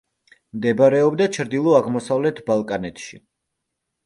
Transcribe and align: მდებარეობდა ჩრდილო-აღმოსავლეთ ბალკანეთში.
მდებარეობდა 0.59 1.27
ჩრდილო-აღმოსავლეთ 1.37 2.43
ბალკანეთში. 2.49 3.23